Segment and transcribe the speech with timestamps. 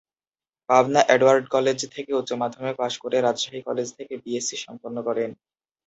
[0.69, 5.29] Pabna Edward College থেকে উচ্চ মাধ্যমিক পাশ করে রাজশাহী কলেজ থেকে বিএসসি সম্পন্ন করেন।